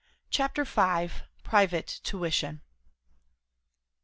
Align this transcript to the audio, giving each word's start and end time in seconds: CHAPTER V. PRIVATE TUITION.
CHAPTER 0.31 0.63
V. 0.63 1.09
PRIVATE 1.43 1.99
TUITION. 2.01 2.61